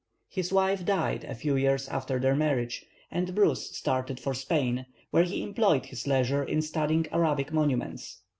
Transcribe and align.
His 0.29 0.51
wife 0.51 0.83
died 0.83 1.25
a 1.25 1.35
few 1.35 1.55
years 1.55 1.87
after 1.87 2.17
their 2.17 2.35
marriage, 2.35 2.87
and 3.11 3.35
Bruce 3.35 3.69
started 3.77 4.19
for 4.19 4.33
Spain, 4.33 4.87
where 5.11 5.25
he 5.25 5.43
employed 5.43 5.85
his 5.85 6.07
leisure 6.07 6.43
in 6.43 6.63
studying 6.63 7.05
Arabic 7.11 7.53
monuments. 7.53 8.17